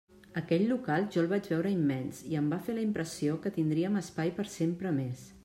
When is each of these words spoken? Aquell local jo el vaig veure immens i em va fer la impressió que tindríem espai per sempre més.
Aquell 0.39 0.63
local 0.69 1.03
jo 1.15 1.21
el 1.23 1.29
vaig 1.33 1.49
veure 1.51 1.73
immens 1.75 2.23
i 2.31 2.39
em 2.41 2.49
va 2.55 2.59
fer 2.69 2.75
la 2.79 2.83
impressió 2.87 3.37
que 3.45 3.53
tindríem 3.61 4.03
espai 4.03 4.35
per 4.41 4.49
sempre 4.57 4.99
més. 4.99 5.25